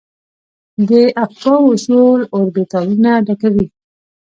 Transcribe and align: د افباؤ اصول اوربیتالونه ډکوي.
د 0.87 0.91
افباؤ 1.25 1.59
اصول 1.73 2.21
اوربیتالونه 2.35 3.11
ډکوي. 3.25 3.65